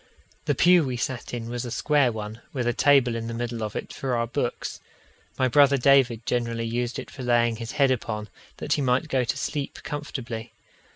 The 0.45 0.55
pew 0.55 0.83
we 0.83 0.97
sat 0.97 1.31
in 1.31 1.47
was 1.47 1.63
a 1.63 1.69
square 1.69 2.11
one, 2.11 2.41
with 2.53 2.65
a 2.65 2.73
table 2.73 3.15
in 3.15 3.27
the 3.27 3.35
middle 3.35 3.61
of 3.63 3.75
it 3.75 3.93
for 3.93 4.15
our 4.15 4.25
books. 4.25 4.79
My 5.37 5.47
brother 5.47 5.77
David 5.77 6.25
generally 6.25 6.65
used 6.65 6.97
it 6.97 7.11
for 7.11 7.21
laying 7.21 7.57
his 7.57 7.73
head 7.73 7.91
upon, 7.91 8.27
that 8.57 8.73
he 8.73 8.81
might 8.81 9.09
go 9.09 9.23
to 9.23 9.37
sleep 9.37 9.77
comfortably. 9.83 10.53